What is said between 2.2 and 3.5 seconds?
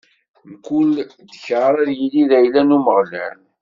d ayla n Umeɣlal.